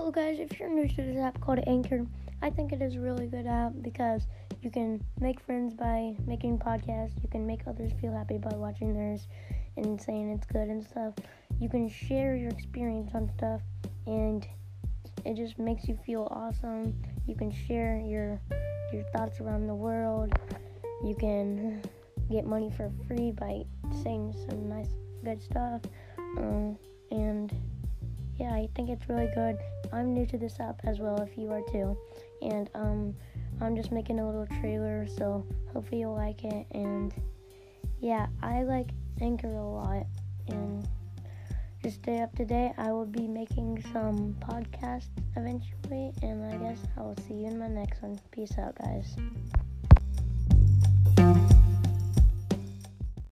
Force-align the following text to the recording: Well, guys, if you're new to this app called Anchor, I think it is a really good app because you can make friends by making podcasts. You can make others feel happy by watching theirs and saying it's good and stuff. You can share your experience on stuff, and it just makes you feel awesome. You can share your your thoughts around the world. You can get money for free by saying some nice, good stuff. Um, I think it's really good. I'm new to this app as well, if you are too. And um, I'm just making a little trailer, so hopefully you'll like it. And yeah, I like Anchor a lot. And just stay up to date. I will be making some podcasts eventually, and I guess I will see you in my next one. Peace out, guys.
Well, 0.00 0.12
guys, 0.12 0.38
if 0.38 0.60
you're 0.60 0.68
new 0.68 0.86
to 0.86 1.02
this 1.02 1.18
app 1.18 1.40
called 1.40 1.58
Anchor, 1.66 2.06
I 2.40 2.50
think 2.50 2.72
it 2.72 2.80
is 2.80 2.94
a 2.94 3.00
really 3.00 3.26
good 3.26 3.48
app 3.48 3.72
because 3.82 4.22
you 4.62 4.70
can 4.70 5.04
make 5.18 5.40
friends 5.40 5.74
by 5.74 6.14
making 6.24 6.60
podcasts. 6.60 7.20
You 7.20 7.28
can 7.28 7.44
make 7.44 7.66
others 7.66 7.90
feel 8.00 8.12
happy 8.12 8.38
by 8.38 8.54
watching 8.54 8.94
theirs 8.94 9.26
and 9.76 10.00
saying 10.00 10.30
it's 10.30 10.46
good 10.46 10.68
and 10.68 10.86
stuff. 10.86 11.14
You 11.58 11.68
can 11.68 11.88
share 11.88 12.36
your 12.36 12.48
experience 12.50 13.10
on 13.12 13.28
stuff, 13.36 13.60
and 14.06 14.46
it 15.24 15.34
just 15.34 15.58
makes 15.58 15.88
you 15.88 15.98
feel 16.06 16.28
awesome. 16.30 16.94
You 17.26 17.34
can 17.34 17.50
share 17.50 17.98
your 17.98 18.40
your 18.92 19.02
thoughts 19.12 19.40
around 19.40 19.66
the 19.66 19.74
world. 19.74 20.32
You 21.04 21.16
can 21.16 21.82
get 22.30 22.46
money 22.46 22.70
for 22.70 22.92
free 23.08 23.32
by 23.32 23.64
saying 24.04 24.32
some 24.48 24.68
nice, 24.68 24.94
good 25.24 25.42
stuff. 25.42 25.82
Um, 26.38 26.78
I 28.68 28.76
think 28.76 28.90
it's 28.90 29.08
really 29.08 29.30
good. 29.34 29.58
I'm 29.92 30.14
new 30.14 30.26
to 30.26 30.38
this 30.38 30.60
app 30.60 30.80
as 30.84 30.98
well, 30.98 31.20
if 31.22 31.36
you 31.36 31.50
are 31.50 31.62
too. 31.72 31.96
And 32.42 32.70
um, 32.74 33.14
I'm 33.60 33.74
just 33.74 33.90
making 33.90 34.20
a 34.20 34.26
little 34.26 34.46
trailer, 34.60 35.06
so 35.06 35.44
hopefully 35.72 36.00
you'll 36.02 36.14
like 36.14 36.44
it. 36.44 36.66
And 36.72 37.12
yeah, 38.00 38.26
I 38.42 38.62
like 38.62 38.90
Anchor 39.20 39.52
a 39.52 39.68
lot. 39.68 40.06
And 40.48 40.86
just 41.82 41.96
stay 41.96 42.20
up 42.20 42.34
to 42.36 42.44
date. 42.44 42.72
I 42.78 42.92
will 42.92 43.06
be 43.06 43.26
making 43.26 43.82
some 43.92 44.36
podcasts 44.40 45.08
eventually, 45.36 46.12
and 46.22 46.44
I 46.44 46.56
guess 46.56 46.78
I 46.96 47.02
will 47.02 47.16
see 47.26 47.34
you 47.34 47.46
in 47.46 47.58
my 47.58 47.68
next 47.68 48.02
one. 48.02 48.18
Peace 48.30 48.56
out, 48.58 48.76
guys. 48.76 49.16